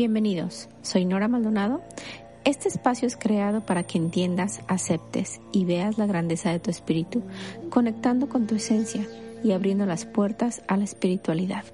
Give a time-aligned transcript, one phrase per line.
[0.00, 1.82] Bienvenidos, soy Nora Maldonado.
[2.46, 7.22] Este espacio es creado para que entiendas, aceptes y veas la grandeza de tu espíritu,
[7.68, 9.06] conectando con tu esencia
[9.44, 11.64] y abriendo las puertas a la espiritualidad.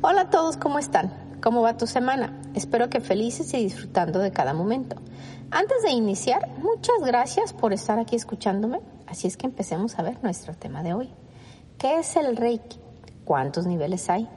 [0.00, 1.12] Hola a todos, ¿cómo están?
[1.42, 2.40] ¿Cómo va tu semana?
[2.54, 4.94] Espero que felices y disfrutando de cada momento.
[5.50, 8.78] Antes de iniciar, muchas gracias por estar aquí escuchándome.
[9.16, 11.08] Así es que empecemos a ver nuestro tema de hoy.
[11.78, 12.78] ¿Qué es el Reiki?
[13.24, 14.28] ¿Cuántos niveles hay?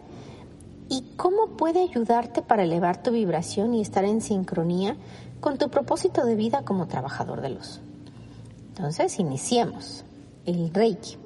[0.88, 4.96] ¿Y cómo puede ayudarte para elevar tu vibración y estar en sincronía
[5.42, 7.82] con tu propósito de vida como trabajador de luz?
[8.70, 10.06] Entonces, iniciemos.
[10.46, 11.18] El Reiki.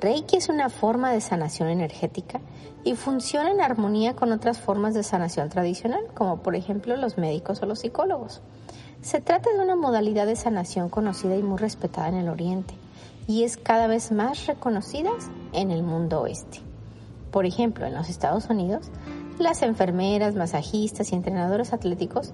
[0.00, 2.40] Reiki es una forma de sanación energética
[2.84, 7.60] y funciona en armonía con otras formas de sanación tradicional, como por ejemplo los médicos
[7.62, 8.40] o los psicólogos.
[9.02, 12.72] Se trata de una modalidad de sanación conocida y muy respetada en el Oriente
[13.26, 15.10] y es cada vez más reconocida
[15.52, 16.60] en el mundo oeste.
[17.30, 18.90] Por ejemplo, en los Estados Unidos,
[19.38, 22.32] las enfermeras, masajistas y entrenadores atléticos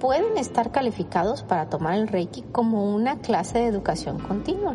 [0.00, 4.74] pueden estar calificados para tomar el Reiki como una clase de educación continua.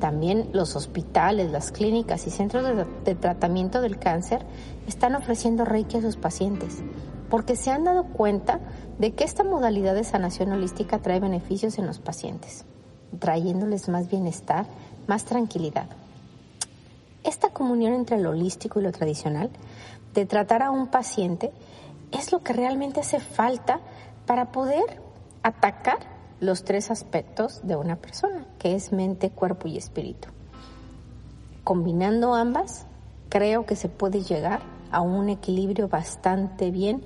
[0.00, 2.64] También los hospitales, las clínicas y centros
[3.04, 4.44] de, tratamiento del cáncer
[4.86, 6.82] están ofreciendo Reiki a sus pacientes
[7.28, 8.60] porque se han dado cuenta
[8.98, 12.64] de que esta modalidad de sanación holística trae beneficios en los pacientes,
[13.18, 14.66] trayéndoles más bienestar,
[15.06, 15.86] más tranquilidad.
[17.24, 19.50] Esta comunión entre lo holístico y lo tradicional,
[20.14, 21.52] de tratar a un paciente,
[22.12, 23.80] es lo que realmente hace falta
[24.26, 25.02] para poder
[25.42, 30.28] atacar los tres aspectos de una persona, que es mente, cuerpo y espíritu.
[31.64, 32.86] Combinando ambas,
[33.28, 37.02] creo que se puede llegar a un equilibrio bastante bien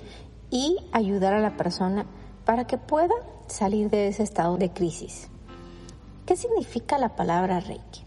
[0.50, 2.06] y ayudar a la persona
[2.44, 3.14] para que pueda
[3.46, 5.28] salir de ese estado de crisis.
[6.26, 8.04] ¿Qué significa la palabra Reiki?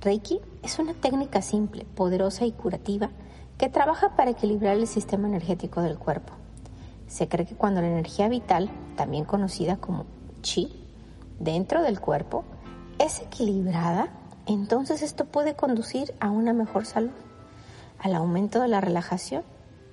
[0.00, 3.10] Reiki es una técnica simple, poderosa y curativa
[3.56, 6.32] que trabaja para equilibrar el sistema energético del cuerpo.
[7.06, 10.06] Se cree que cuando la energía vital, también conocida como
[10.40, 10.72] chi
[11.38, 12.44] dentro del cuerpo
[12.98, 14.08] es equilibrada,
[14.46, 17.10] entonces esto puede conducir a una mejor salud,
[17.98, 19.42] al aumento de la relajación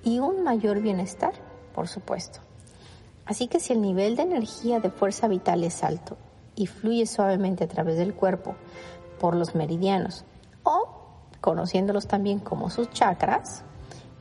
[0.04, 1.32] y un mayor bienestar,
[1.74, 2.40] por supuesto.
[3.24, 6.16] Así que si el nivel de energía de fuerza vital es alto
[6.54, 8.54] y fluye suavemente a través del cuerpo
[9.20, 10.24] por los meridianos
[10.62, 10.88] o
[11.40, 13.64] conociéndolos también como sus chakras,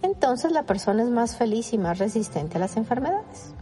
[0.02, 3.54] entonces la persona es más feliz y más resistente a las enfermedades.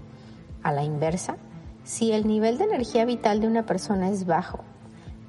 [0.64, 1.38] A la inversa,
[1.86, 4.60] si el nivel de energía vital de una persona es bajo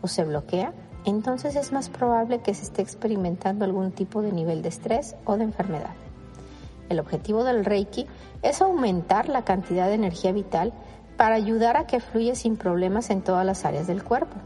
[0.01, 0.73] o se bloquea,
[1.05, 5.37] entonces es más probable que se esté experimentando algún tipo de nivel de estrés o
[5.37, 5.95] de enfermedad.
[6.89, 8.07] El objetivo del Reiki
[8.43, 10.73] es aumentar la cantidad de energía vital
[11.19, 14.37] para ayudar a que fluya sin problemas en todas las áreas del cuerpo.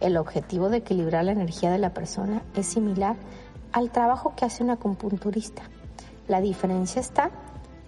[0.00, 3.16] El objetivo de equilibrar la energía de la persona es similar
[3.72, 5.62] al trabajo que hace un acupunturista.
[6.28, 7.30] La diferencia está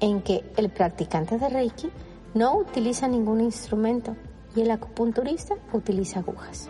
[0.00, 1.90] en que el practicante de Reiki
[2.34, 4.16] no utiliza ningún instrumento
[4.54, 6.68] y el acupunturista utiliza agujas.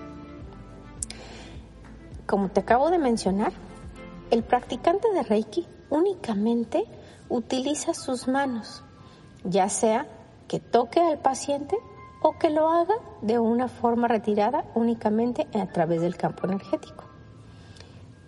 [2.26, 3.52] Como te acabo de mencionar,
[4.30, 6.84] el practicante de Reiki únicamente
[7.28, 8.82] utiliza sus manos,
[9.44, 10.06] ya sea
[10.46, 11.76] que toque al paciente
[12.22, 17.04] o que lo haga de una forma retirada únicamente a través del campo energético.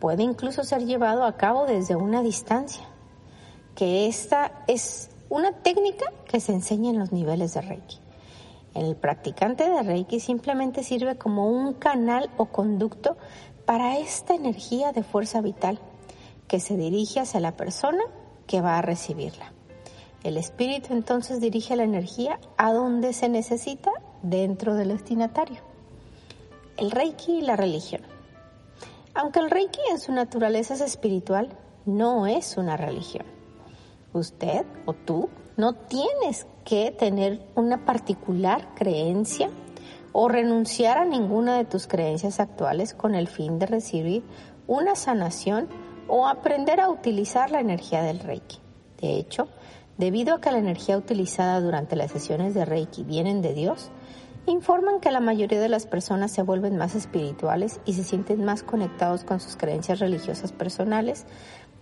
[0.01, 2.85] Puede incluso ser llevado a cabo desde una distancia,
[3.77, 7.97] que esta es una técnica que se enseña en los niveles de Reiki.
[8.75, 13.17] El practicante de Reiki simplemente sirve como un canal o conducto
[13.65, 15.79] para esta energía de fuerza vital
[16.49, 18.03] que se dirige hacia la persona
[18.47, 19.55] que va a recibirla.
[20.23, 23.91] El espíritu entonces dirige la energía a donde se necesita
[24.23, 25.63] dentro del destinatario.
[26.77, 28.03] El Reiki y la religión.
[29.15, 31.57] Aunque el Reiki en su naturaleza es espiritual,
[31.87, 33.25] no es una religión
[34.13, 39.51] usted o tú no tienes que tener una particular creencia
[40.13, 44.23] o renunciar a ninguna de tus creencias actuales con el fin de recibir
[44.67, 45.69] una sanación
[46.09, 48.59] o aprender a utilizar la energía del Reiki.
[49.01, 49.49] De hecho,
[49.99, 53.91] debido a que la energía utilizada durante las sesiones de Reiki vienen de Dios,
[54.47, 58.63] informan que la mayoría de las personas se vuelven más espirituales y se sienten más
[58.63, 61.27] conectados con sus creencias religiosas personales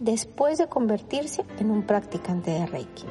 [0.00, 3.04] después de convertirse en un practicante de Reiki.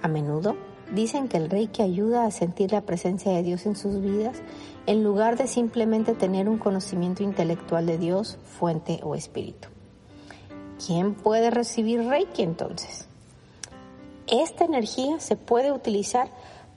[0.00, 0.56] A menudo
[0.94, 4.40] dicen que el Reiki ayuda a sentir la presencia de Dios en sus vidas
[4.86, 9.68] en lugar de simplemente tener un conocimiento intelectual de Dios, fuente o espíritu.
[10.84, 13.08] ¿Quién puede recibir Reiki entonces?
[14.28, 16.28] Esta energía se puede utilizar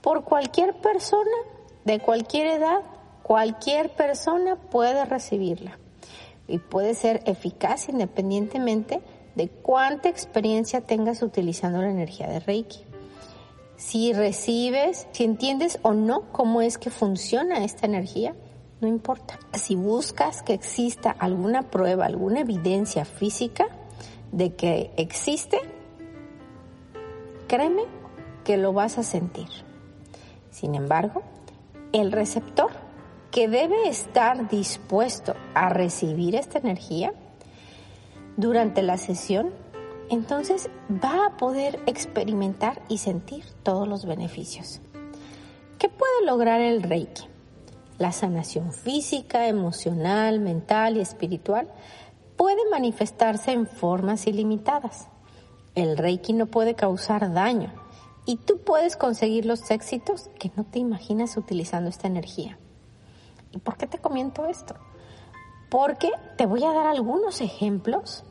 [0.02, 1.36] por cualquier persona,
[1.84, 2.80] de cualquier edad,
[3.22, 5.78] cualquier persona puede recibirla
[6.48, 9.02] y puede ser eficaz independientemente
[9.36, 12.80] de cuánta experiencia tengas utilizando la energía de Reiki.
[13.76, 18.34] Si recibes, si entiendes o no cómo es que funciona esta energía,
[18.80, 19.38] no importa.
[19.52, 23.66] Si buscas que exista alguna prueba, alguna evidencia física
[24.32, 25.58] de que existe,
[27.46, 27.82] créeme
[28.44, 29.48] que lo vas a sentir.
[30.50, 31.22] Sin embargo,
[31.92, 32.70] el receptor
[33.30, 37.12] que debe estar dispuesto a recibir esta energía
[38.36, 39.50] durante la sesión,
[40.08, 44.80] entonces va a poder experimentar y sentir todos los beneficios.
[45.78, 47.24] ¿Qué puede lograr el Reiki?
[47.98, 51.68] La sanación física, emocional, mental y espiritual
[52.36, 55.08] puede manifestarse en formas ilimitadas.
[55.74, 57.72] El Reiki no puede causar daño
[58.26, 62.58] y tú puedes conseguir los éxitos que no te imaginas utilizando esta energía.
[63.52, 64.74] ¿Y por qué te comento esto?
[65.70, 68.24] Porque te voy a dar algunos ejemplos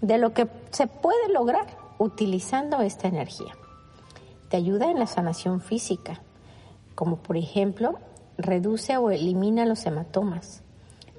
[0.00, 1.66] de lo que se puede lograr
[1.98, 3.52] utilizando esta energía.
[4.48, 6.22] Te ayuda en la sanación física,
[6.94, 7.98] como por ejemplo
[8.38, 10.62] reduce o elimina los hematomas,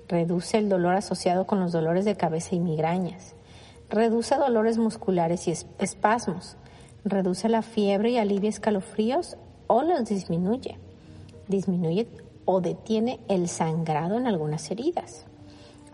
[0.07, 3.35] reduce el dolor asociado con los dolores de cabeza y migrañas,
[3.89, 6.55] reduce dolores musculares y espasmos,
[7.03, 9.37] reduce la fiebre y alivia escalofríos
[9.67, 10.77] o los disminuye,
[11.47, 12.07] disminuye
[12.45, 15.25] o detiene el sangrado en algunas heridas,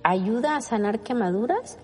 [0.04, 1.80] ayuda a sanar quemaduras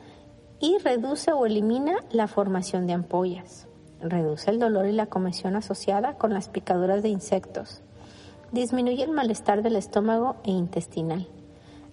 [0.61, 3.67] y reduce o elimina la formación de ampollas,
[3.99, 7.81] reduce el dolor y la comezón asociada con las picaduras de insectos,
[8.51, 11.27] disminuye el malestar del estómago e intestinal,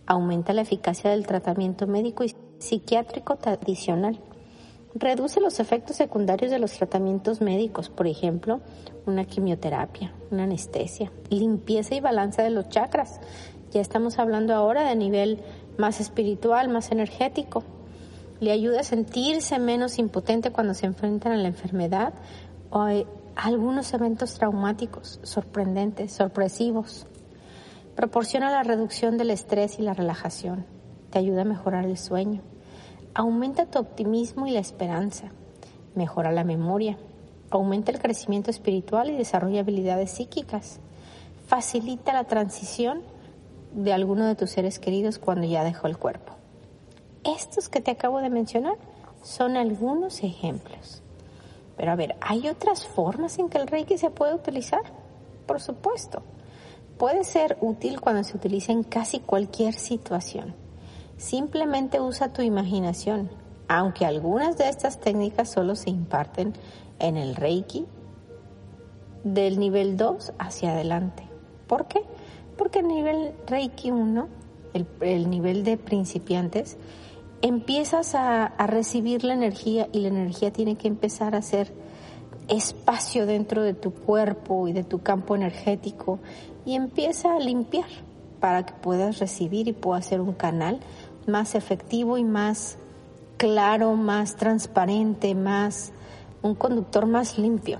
[0.06, 4.20] aumenta la eficacia del tratamiento médico y psiquiátrico tradicional,
[4.94, 8.60] reduce los efectos secundarios de los tratamientos médicos, por ejemplo,
[9.06, 13.20] una quimioterapia, una anestesia, limpieza y balance de los chakras.
[13.70, 15.40] Ya estamos hablando ahora de nivel
[15.76, 17.64] más espiritual, más energético.
[18.40, 22.14] Le ayuda a sentirse menos impotente cuando se enfrentan a la enfermedad
[22.70, 22.86] o
[23.34, 27.06] algunos eventos traumáticos, sorprendentes, sorpresivos.
[27.96, 30.66] Proporciona la reducción del estrés y la relajación.
[31.10, 32.42] Te ayuda a mejorar el sueño.
[33.12, 35.32] Aumenta tu optimismo y la esperanza.
[35.96, 36.96] Mejora la memoria.
[37.50, 40.78] Aumenta el crecimiento espiritual y desarrolla habilidades psíquicas.
[41.46, 43.02] Facilita la transición
[43.72, 46.37] de alguno de tus seres queridos cuando ya dejó el cuerpo.
[47.36, 48.76] Estos que te acabo de mencionar
[49.22, 51.02] son algunos ejemplos.
[51.76, 54.80] Pero a ver, ¿hay otras formas en que el Reiki se puede utilizar?
[55.46, 56.22] Por supuesto.
[56.96, 60.54] Puede ser útil cuando se utiliza en casi cualquier situación.
[61.18, 63.30] Simplemente usa tu imaginación,
[63.68, 66.54] aunque algunas de estas técnicas solo se imparten
[66.98, 67.84] en el Reiki
[69.22, 71.28] del nivel 2 hacia adelante.
[71.66, 72.00] ¿Por qué?
[72.56, 74.28] Porque el nivel Reiki 1,
[74.72, 76.78] el, el nivel de principiantes,
[77.42, 81.72] empiezas a, recibir la energía y la energía tiene que empezar a hacer
[82.48, 86.18] espacio dentro de tu cuerpo y de tu campo energético
[86.64, 87.88] y empieza a limpiar
[88.40, 90.80] para que puedas recibir y puedas ser un canal
[91.26, 92.78] más efectivo y más
[93.36, 95.92] claro, más transparente, más
[96.42, 97.78] un conductor más limpio.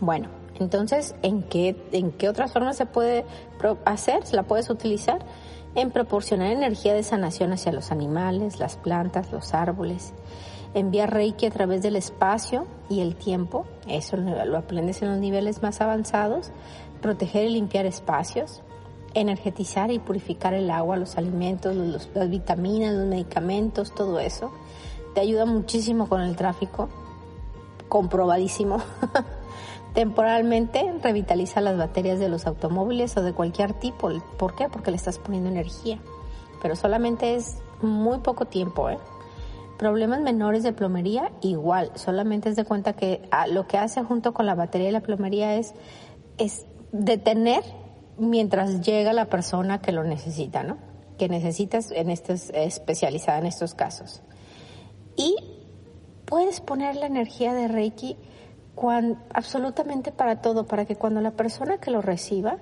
[0.00, 3.24] Bueno, entonces, ¿en qué, en qué otras formas se puede
[3.84, 4.22] hacer?
[4.32, 5.20] ¿La puedes utilizar?
[5.74, 10.12] En proporcionar energía de sanación hacia los animales, las plantas, los árboles,
[10.74, 15.62] enviar Reiki a través del espacio y el tiempo, eso lo aprendes en los niveles
[15.62, 16.50] más avanzados,
[17.00, 18.62] proteger y limpiar espacios,
[19.14, 21.74] energetizar y purificar el agua, los alimentos,
[22.14, 24.52] las vitaminas, los medicamentos, todo eso.
[25.14, 26.88] Te ayuda muchísimo con el tráfico,
[27.88, 28.78] comprobadísimo.
[29.94, 34.10] Temporalmente revitaliza las baterías de los automóviles o de cualquier tipo.
[34.38, 34.68] ¿Por qué?
[34.68, 35.98] Porque le estás poniendo energía.
[36.62, 38.88] Pero solamente es muy poco tiempo.
[38.88, 38.98] ¿eh?
[39.78, 41.90] Problemas menores de plomería, igual.
[41.94, 45.00] Solamente es de cuenta que ah, lo que hace junto con la batería y la
[45.00, 45.74] plomería es,
[46.92, 47.62] detener
[48.18, 50.78] mientras llega la persona que lo necesita, ¿no?
[51.18, 54.22] Que necesitas en estos, especializada en estos casos.
[55.16, 55.34] Y
[56.26, 58.16] puedes poner la energía de Reiki
[58.88, 62.56] absolutamente para todo, para que cuando la persona que lo reciba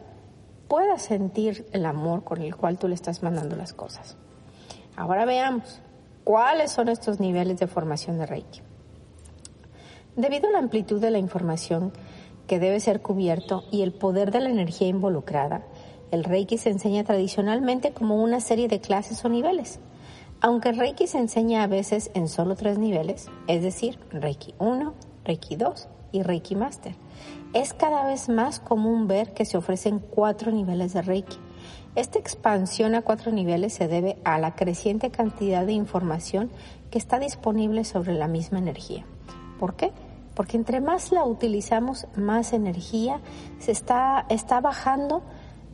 [0.67, 4.17] pueda sentir el amor con el cual tú le estás mandando las cosas.
[4.97, 5.81] Ahora veamos,
[6.25, 8.61] ¿cuáles son estos niveles de formación de Reiki?
[10.17, 11.93] Debido a la amplitud de la información
[12.49, 15.63] que debe ser cubierto y el poder de la energía involucrada,
[16.11, 19.79] el Reiki se enseña tradicionalmente como una serie de clases o niveles.
[20.41, 24.95] Aunque Reiki se enseña a veces en solo tres niveles, es decir, Reiki 1,
[25.25, 26.95] Reiki 2 y Reiki Master.
[27.53, 31.38] Es cada vez más común ver que se ofrecen cuatro niveles de Reiki.
[31.95, 36.50] Esta expansión a cuatro niveles se debe a la creciente cantidad de información
[36.91, 39.05] que está disponible sobre la misma energía.
[39.59, 39.93] ¿Por qué?
[40.35, 43.21] Porque entre más la utilizamos, más energía
[43.59, 45.23] se está, está bajando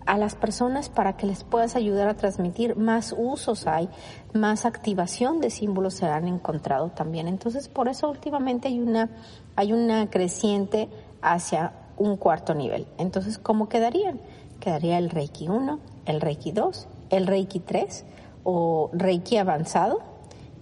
[0.07, 3.89] a las personas para que les puedas ayudar a transmitir, más usos hay,
[4.33, 7.29] más activación de símbolos se han encontrado también.
[7.29, 9.09] Entonces, por eso últimamente hay una,
[9.57, 10.89] hay una creciente
[11.23, 12.87] hacia un cuarto nivel.
[12.99, 14.21] Entonces, ¿cómo quedarían?
[14.61, 18.05] Quedaría el Reiki 1, el Reiki 2, el Reiki 3
[18.45, 20.01] o Reiki avanzado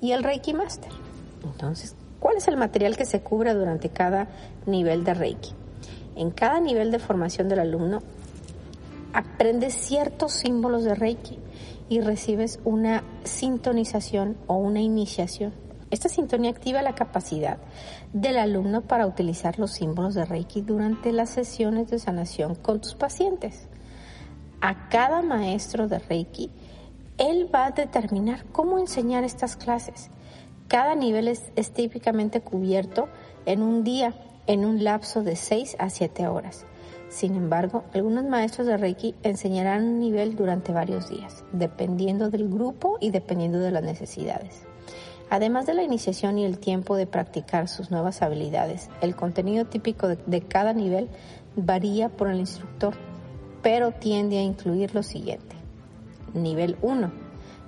[0.00, 0.90] y el Reiki Master.
[1.44, 4.28] Entonces, ¿cuál es el material que se cubre durante cada
[4.66, 5.52] nivel de Reiki?
[6.14, 8.02] En cada nivel de formación del alumno
[9.12, 11.38] aprendes ciertos símbolos de Reiki
[11.88, 15.52] y recibes una sintonización o una iniciación.
[15.90, 17.58] Esta sintonía activa la capacidad
[18.14, 22.94] del alumno para utilizar los símbolos de Reiki durante las sesiones de sanación con tus
[22.94, 23.68] pacientes.
[24.62, 26.50] A cada maestro de Reiki,
[27.18, 30.10] él va a determinar cómo enseñar estas clases.
[30.66, 33.08] Cada nivel es, típicamente cubierto
[33.44, 34.14] en un día,
[34.46, 36.64] en un lapso de 6 a 7 horas.
[37.12, 42.96] Sin embargo, algunos maestros de Reiki enseñarán un nivel durante varios días, dependiendo del grupo
[43.00, 44.62] y dependiendo de las necesidades.
[45.28, 50.08] Además de la iniciación y el tiempo de practicar sus nuevas habilidades, el contenido típico
[50.08, 51.10] de, cada nivel
[51.54, 52.94] varía por el instructor,
[53.62, 55.54] pero tiende a incluir lo siguiente.
[56.32, 57.12] Nivel 1,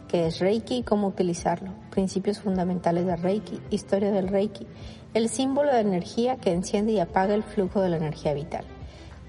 [0.09, 4.67] que es Reiki y cómo utilizarlo, principios fundamentales de Reiki, historia del Reiki,
[5.13, 8.65] el símbolo de energía que enciende y apaga el flujo de la energía vital.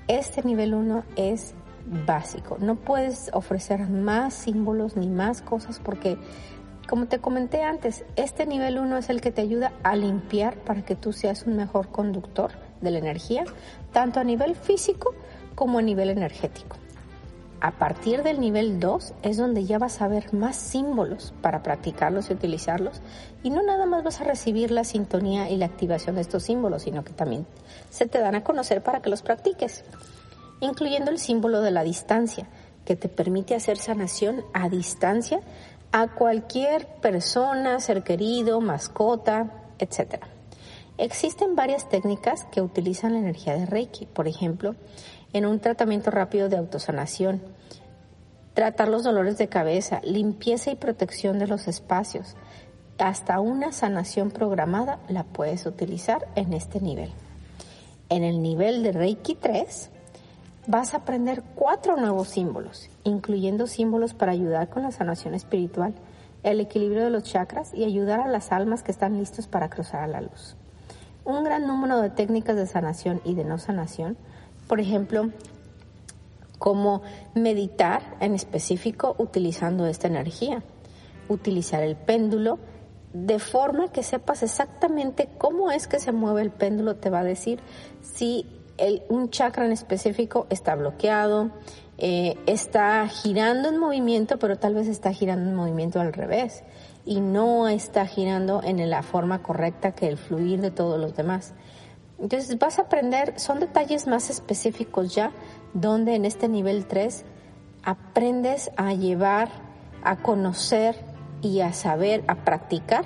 [0.07, 1.55] Este nivel 1 es
[2.05, 2.57] básico.
[2.59, 6.17] No puedes ofrecer más símbolos ni más cosas porque,
[6.87, 10.83] como te comenté antes, este nivel 1 es el que te ayuda a limpiar para
[10.83, 13.45] que tú seas un mejor conductor de la energía,
[13.91, 15.15] tanto a nivel físico
[15.55, 16.77] como a nivel energético.
[17.61, 22.29] A partir del nivel 2 es donde ya vas a ver más símbolos para practicarlos
[22.29, 23.01] y utilizarlos
[23.43, 26.83] y no nada más vas a recibir la sintonía y la activación de estos símbolos,
[26.83, 27.47] sino que también
[27.89, 29.83] se te dan a conocer para que los practiques,
[30.59, 32.47] incluyendo el símbolo de la distancia,
[32.85, 35.39] que te permite hacer sanación a distancia
[35.91, 40.34] a cualquier persona, ser querido, mascota, etc.
[40.97, 44.75] Existen varias técnicas que utilizan la energía de Reiki, por ejemplo,
[45.33, 47.41] en un tratamiento rápido de autosanación,
[48.53, 52.37] tratar los dolores de cabeza, limpieza y protección de los espacios.
[52.97, 57.11] Hasta una sanación programada la puedes utilizar en este nivel.
[58.07, 59.89] En el nivel de Reiki 3
[60.67, 65.93] vas a aprender cuatro nuevos símbolos, incluyendo símbolos para ayudar con la sanación espiritual,
[66.43, 70.01] el equilibrio de los chakras y ayudar a las almas que están listos para cruzar
[70.01, 70.55] a la luz.
[71.25, 74.15] Un gran número de técnicas de sanación y de no sanación.
[74.67, 75.31] Por ejemplo,
[76.59, 77.01] cómo
[77.33, 80.63] meditar en específico utilizando esta energía,
[81.27, 82.59] utilizar el péndulo
[83.13, 87.23] de forma que sepas exactamente cómo es que se mueve el péndulo, te va a
[87.23, 87.59] decir
[88.01, 88.45] si
[89.09, 91.51] un chakra en específico está bloqueado,
[91.97, 96.63] eh, está girando en movimiento, pero tal vez está girando en movimiento al revés
[97.05, 101.53] y no está girando en la forma correcta que el fluir de todos los demás.
[102.19, 105.31] Entonces vas a aprender, son detalles más específicos ya,
[105.73, 107.25] donde en este nivel 3
[107.83, 109.49] aprendes a llevar,
[110.03, 110.95] a conocer
[111.41, 113.05] y a saber, a practicar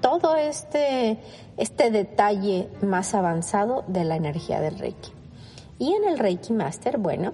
[0.00, 1.18] todo este,
[1.56, 5.12] este detalle más avanzado de la energía del Reiki.
[5.78, 7.32] Y en el Reiki Master, bueno,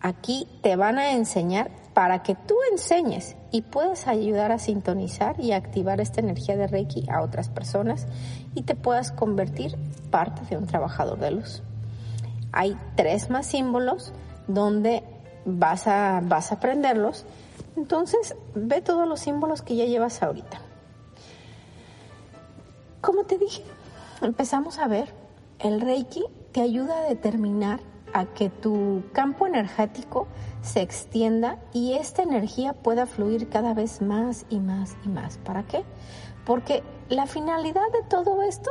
[0.00, 5.52] aquí te van a enseñar para que tú enseñes y puedas ayudar a sintonizar y
[5.52, 8.06] activar esta energía de Reiki a otras personas
[8.54, 9.78] y te puedas convertir
[10.10, 11.62] parte de un trabajador de luz.
[12.52, 14.12] Hay tres más símbolos
[14.46, 15.04] donde
[15.46, 17.24] vas a, vas a aprenderlos.
[17.78, 20.60] Entonces, ve todos los símbolos que ya llevas ahorita.
[23.00, 23.62] Como te dije,
[24.20, 25.14] empezamos a ver,
[25.60, 27.80] el Reiki te ayuda a determinar
[28.16, 30.26] a que tu campo energético
[30.62, 35.36] se extienda y esta energía pueda fluir cada vez más y más y más.
[35.36, 35.84] ¿Para qué?
[36.46, 38.70] Porque la finalidad de todo esto,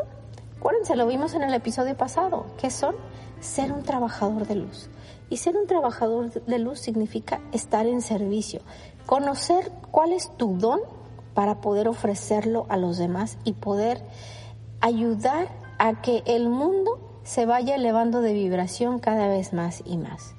[0.58, 2.96] acuérdense, lo vimos en el episodio pasado, que son
[3.40, 4.90] ser un trabajador de luz.
[5.30, 8.62] Y ser un trabajador de luz significa estar en servicio,
[9.06, 10.80] conocer cuál es tu don
[11.36, 14.02] para poder ofrecerlo a los demás y poder
[14.82, 20.36] ayudar a que el mundo se vaya elevando de vibración cada vez más y más.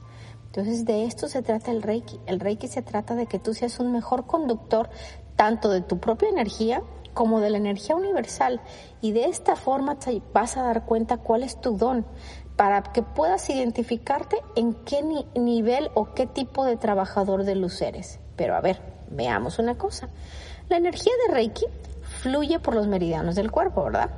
[0.46, 2.18] Entonces de esto se trata el Reiki.
[2.26, 4.88] El Reiki se trata de que tú seas un mejor conductor
[5.34, 8.60] tanto de tu propia energía como de la energía universal
[9.00, 12.06] y de esta forma te vas a dar cuenta cuál es tu don
[12.54, 15.02] para que puedas identificarte en qué
[15.34, 18.20] nivel o qué tipo de trabajador de luz eres.
[18.36, 20.08] Pero a ver, veamos una cosa.
[20.68, 21.66] La energía de Reiki
[22.22, 24.10] fluye por los meridianos del cuerpo, ¿verdad?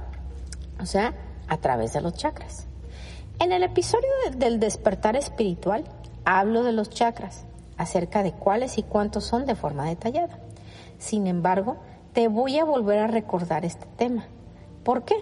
[0.81, 1.15] O sea,
[1.49, 2.67] a través de los chakras.
[3.38, 5.85] En el episodio del despertar espiritual
[6.25, 7.45] hablo de los chakras,
[7.76, 10.38] acerca de cuáles y cuántos son de forma detallada.
[10.99, 11.76] Sin embargo,
[12.12, 14.26] te voy a volver a recordar este tema.
[14.83, 15.14] ¿Por qué?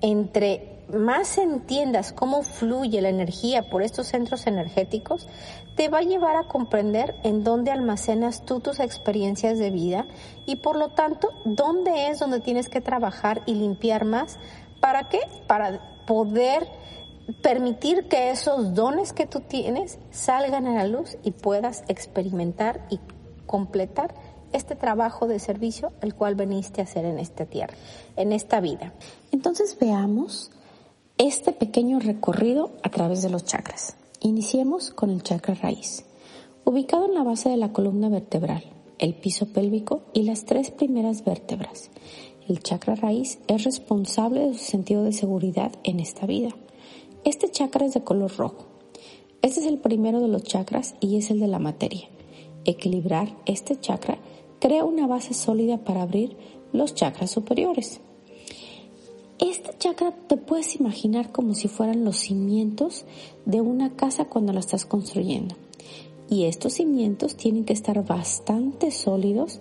[0.00, 5.28] Entre más entiendas cómo fluye la energía por estos centros energéticos,
[5.76, 10.06] te va a llevar a comprender en dónde almacenas tú tus experiencias de vida
[10.44, 14.38] y por lo tanto dónde es donde tienes que trabajar y limpiar más.
[14.82, 15.20] ¿Para qué?
[15.46, 16.66] Para poder
[17.40, 22.98] permitir que esos dones que tú tienes salgan a la luz y puedas experimentar y
[23.46, 24.12] completar
[24.52, 27.74] este trabajo de servicio el cual veniste a hacer en esta tierra,
[28.16, 28.92] en esta vida.
[29.30, 30.50] Entonces veamos
[31.16, 33.96] este pequeño recorrido a través de los chakras.
[34.18, 36.06] Iniciemos con el chakra raíz,
[36.64, 38.64] ubicado en la base de la columna vertebral,
[38.98, 41.90] el piso pélvico y las tres primeras vértebras.
[42.48, 46.50] El chakra raíz es responsable de su sentido de seguridad en esta vida.
[47.24, 48.64] Este chakra es de color rojo.
[49.42, 52.08] Este es el primero de los chakras y es el de la materia.
[52.64, 54.18] Equilibrar este chakra
[54.58, 56.36] crea una base sólida para abrir
[56.72, 58.00] los chakras superiores.
[59.38, 63.04] Este chakra te puedes imaginar como si fueran los cimientos
[63.44, 65.54] de una casa cuando la estás construyendo.
[66.28, 69.60] Y estos cimientos tienen que estar bastante sólidos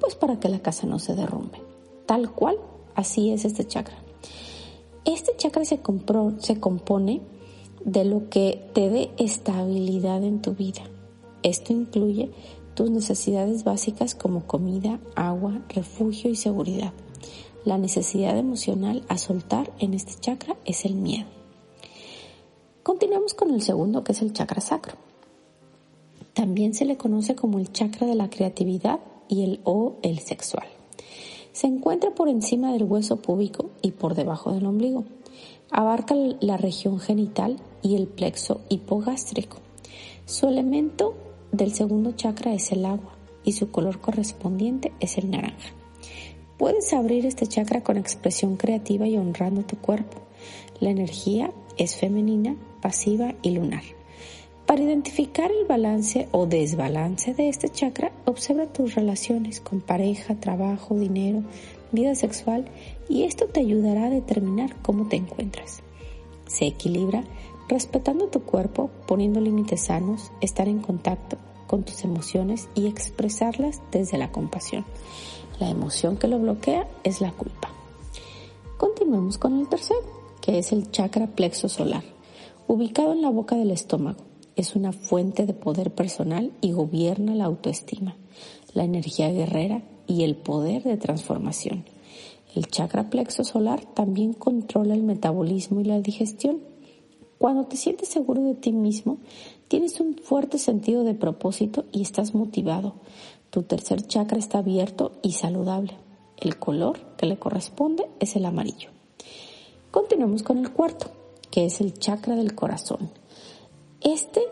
[0.00, 1.71] pues para que la casa no se derrumbe.
[2.06, 2.56] Tal cual,
[2.94, 3.96] así es este chakra.
[5.04, 7.20] Este chakra se, compone
[7.84, 10.82] de lo que te dé estabilidad en tu vida.
[11.42, 12.30] Esto incluye
[12.74, 16.92] tus necesidades básicas como comida, agua, refugio y seguridad.
[17.64, 21.26] La necesidad emocional a soltar en este chakra es el miedo.
[22.82, 24.96] Continuamos con el segundo, que es el chakra sacro.
[26.32, 30.66] También se le conoce como el chakra de la creatividad y el o el sexual.
[31.52, 35.04] Se encuentra por encima del hueso púbico y por debajo del ombligo.
[35.70, 39.58] Abarca la región genital y el plexo hipogástrico.
[40.24, 41.14] Su elemento
[41.50, 43.12] del segundo chakra es el agua
[43.44, 45.74] y su color correspondiente es el naranja.
[46.58, 50.22] Puedes abrir este chakra con expresión creativa y honrando tu cuerpo.
[50.80, 53.82] La energía es femenina, pasiva y lunar.
[54.66, 60.94] Para identificar el balance o desbalance de este chakra, observa tus relaciones con pareja, trabajo,
[60.94, 61.42] dinero,
[61.90, 62.64] vida sexual
[63.08, 65.82] y esto te ayudará a determinar cómo te encuentras.
[66.46, 67.24] Se equilibra
[67.68, 74.18] respetando tu cuerpo, poniendo límites sanos, estar en contacto con tus emociones y expresarlas desde
[74.18, 74.84] la compasión.
[75.58, 77.70] La emoción que lo bloquea es la culpa.
[78.76, 80.02] Continuemos con el tercero,
[80.40, 82.02] que es el chakra plexo solar,
[82.68, 84.31] ubicado en la boca del estómago.
[84.56, 88.16] Es una fuente de poder personal y gobierna la autoestima,
[88.74, 91.84] la energía guerrera y el poder de transformación.
[92.54, 96.60] El chakra plexo solar también controla el metabolismo y la digestión
[97.42, 99.18] cuando te sientes seguro de ti mismo,
[99.66, 102.94] tienes un fuerte sentido de propósito y estás motivado.
[103.50, 105.98] Tu tercer chakra está abierto y saludable.
[106.36, 108.90] El color que le corresponde es el amarillo.
[109.90, 111.10] Continuamos con el cuarto,
[111.50, 113.10] que es el chakra del corazón.
[114.04, 114.42] Este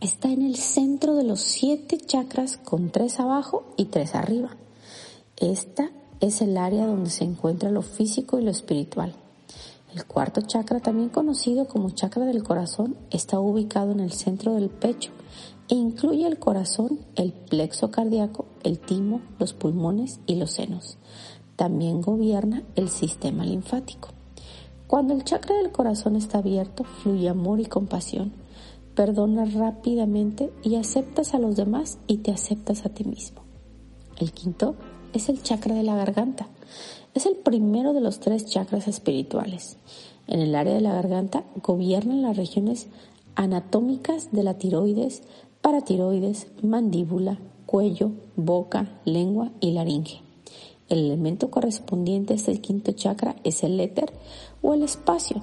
[0.00, 4.56] está en el centro de los siete chakras con tres abajo y tres arriba.
[5.36, 9.14] Esta es el área donde se encuentra lo físico y lo espiritual.
[9.94, 14.70] El cuarto chakra, también conocido como chakra del corazón, está ubicado en el centro del
[14.70, 15.12] pecho
[15.68, 20.98] e incluye el corazón, el plexo cardíaco, el timo, los pulmones y los senos.
[21.54, 24.08] También gobierna el sistema linfático.
[24.92, 28.30] Cuando el chakra del corazón está abierto, fluye amor y compasión.
[28.94, 33.40] Perdonas rápidamente y aceptas a los demás y te aceptas a ti mismo.
[34.18, 34.74] El quinto
[35.14, 36.46] es el chakra de la garganta.
[37.14, 39.78] Es el primero de los tres chakras espirituales.
[40.26, 42.88] En el área de la garganta gobiernan las regiones
[43.34, 45.22] anatómicas de la tiroides,
[45.62, 50.21] paratiroides, mandíbula, cuello, boca, lengua y laringe.
[50.92, 54.12] El elemento correspondiente a este quinto chakra es el éter
[54.60, 55.42] o el espacio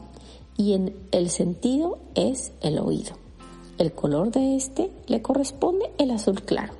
[0.55, 3.13] y en el sentido es el oído.
[3.79, 6.73] El color de este le corresponde el azul claro.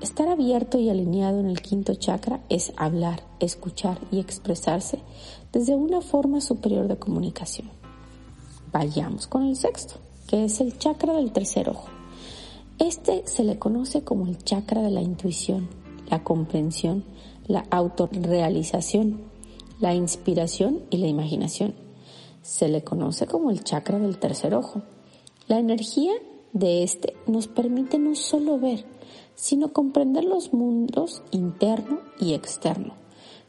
[0.00, 4.98] Estar abierto y alineado en el quinto chakra es hablar, escuchar y expresarse
[5.52, 7.70] desde una forma superior de comunicación.
[8.72, 11.86] Vayamos con el sexto, que es el chakra del tercer ojo.
[12.80, 15.68] Este se le conoce como el chakra de la intuición,
[16.10, 17.04] la comprensión,
[17.46, 19.20] la autorrealización,
[19.80, 21.74] la inspiración y la imaginación.
[22.42, 24.82] Se le conoce como el chakra del tercer ojo.
[25.46, 26.12] La energía
[26.52, 28.84] de este nos permite no solo ver,
[29.34, 32.94] sino comprender los mundos interno y externo.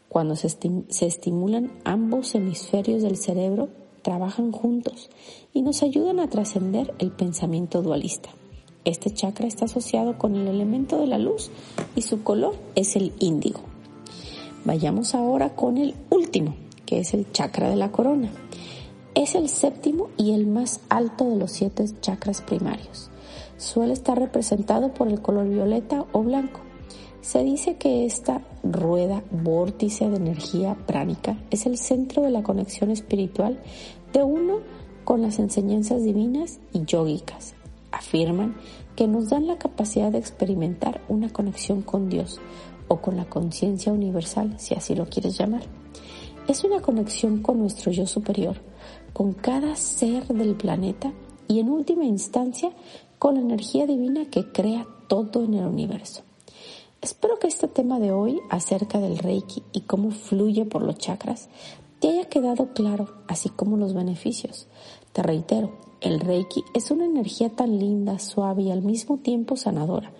[0.10, 3.70] Cuando se, se estimulan ambos hemisferios del cerebro,
[4.02, 5.10] trabajan juntos
[5.54, 8.30] y nos ayudan a trascender el pensamiento dualista.
[8.86, 11.50] Este chakra está asociado con el elemento de la luz
[11.96, 13.62] y su color es el índigo.
[14.66, 16.56] Vayamos ahora con el último,
[16.88, 18.32] que es el chakra de la corona.
[19.14, 23.12] Es el séptimo y el más alto de los siete chakras primarios.
[23.58, 26.62] Suele estar representado por el color violeta o blanco.
[27.22, 32.90] Se dice que esta rueda vórtice de energía pránica es el centro de la conexión
[32.90, 33.60] espiritual
[34.14, 34.62] de uno
[35.04, 37.54] con las enseñanzas divinas y yógicas.
[37.92, 38.56] Afirman
[38.96, 42.40] que nos dan la capacidad de experimentar una conexión con Dios
[42.88, 45.64] o con la conciencia universal, si así lo quieres llamar.
[46.48, 48.58] Es una conexión con nuestro yo superior,
[49.14, 51.12] con cada ser del planeta
[51.48, 52.72] y en última instancia
[53.20, 56.24] con la energía divina que crea todo en el universo.
[57.02, 61.50] Espero que este tema de hoy acerca del Reiki y cómo fluye por los chakras
[62.00, 64.68] te haya quedado claro, así como los beneficios.
[65.14, 65.72] Te reitero,
[66.02, 70.12] el Reiki es una energía tan linda, suave y al mismo tiempo sanadora,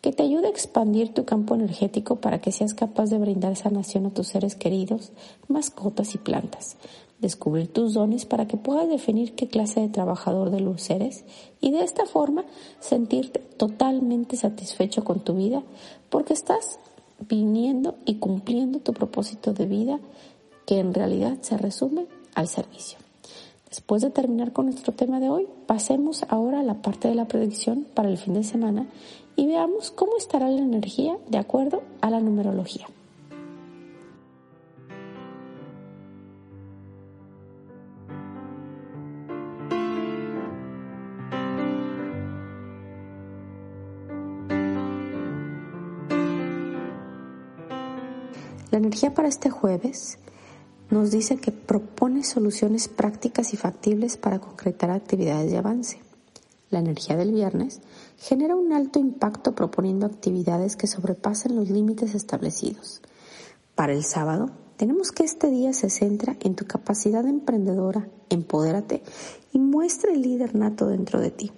[0.00, 4.06] que te ayuda a expandir tu campo energético para que seas capaz de brindar sanación
[4.06, 5.12] a tus seres queridos,
[5.48, 6.76] mascotas y plantas,
[7.18, 11.24] descubrir tus dones para que puedas definir qué clase de trabajador de luz eres
[11.60, 12.44] y de esta forma
[12.78, 15.62] sentirte totalmente satisfecho con tu vida
[16.10, 16.78] porque estás
[17.28, 19.98] viniendo y cumpliendo tu propósito de vida
[20.64, 22.98] que en realidad se resume al servicio.
[23.68, 27.28] Después de terminar con nuestro tema de hoy, pasemos ahora a la parte de la
[27.28, 28.86] predicción para el fin de semana
[29.38, 32.88] y veamos cómo estará la energía de acuerdo a la numerología.
[48.72, 50.18] La energía para este jueves
[50.90, 56.07] nos dice que propone soluciones prácticas y factibles para concretar actividades de avance.
[56.70, 57.80] La energía del viernes
[58.18, 63.00] genera un alto impacto proponiendo actividades que sobrepasen los límites establecidos.
[63.74, 69.02] Para el sábado, tenemos que este día se centra en tu capacidad emprendedora, empodérate
[69.52, 71.52] y muestra el líder nato dentro de ti.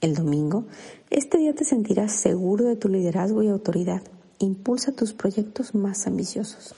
[0.00, 0.64] El domingo,
[1.10, 4.02] este día te sentirás seguro de tu liderazgo y autoridad
[4.38, 6.74] impulsa tus proyectos más ambiciosos.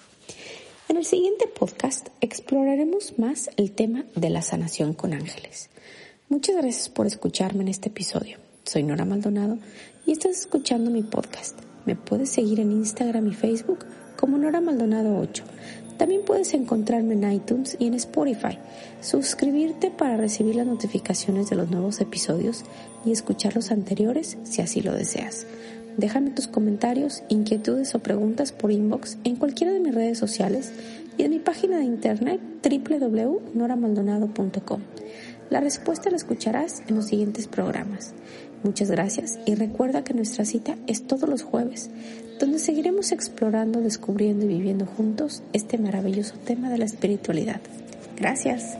[0.88, 5.70] En el siguiente podcast exploraremos más el tema de la sanación con ángeles.
[6.30, 8.38] Muchas gracias por escucharme en este episodio.
[8.62, 9.58] Soy Nora Maldonado
[10.06, 11.58] y estás escuchando mi podcast.
[11.86, 13.80] Me puedes seguir en Instagram y Facebook
[14.16, 15.42] como Nora Maldonado 8.
[15.98, 18.58] También puedes encontrarme en iTunes y en Spotify.
[19.00, 22.62] Suscribirte para recibir las notificaciones de los nuevos episodios
[23.04, 25.48] y escuchar los anteriores si así lo deseas.
[25.96, 30.70] Déjame tus comentarios, inquietudes o preguntas por inbox en cualquiera de mis redes sociales
[31.18, 34.80] y en mi página de internet www.noramaldonado.com.
[35.50, 38.14] La respuesta la escucharás en los siguientes programas.
[38.62, 41.90] Muchas gracias y recuerda que nuestra cita es todos los jueves,
[42.38, 47.60] donde seguiremos explorando, descubriendo y viviendo juntos este maravilloso tema de la espiritualidad.
[48.16, 48.76] Gracias.